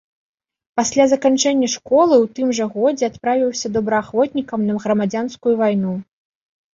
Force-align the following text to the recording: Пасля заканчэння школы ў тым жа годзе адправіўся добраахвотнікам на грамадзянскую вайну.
Пасля 0.79 1.03
заканчэння 1.09 1.67
школы 1.73 2.15
ў 2.23 2.25
тым 2.39 2.47
жа 2.59 2.65
годзе 2.77 3.05
адправіўся 3.11 3.67
добраахвотнікам 3.75 4.65
на 4.71 4.79
грамадзянскую 4.87 5.53
вайну. 5.61 5.93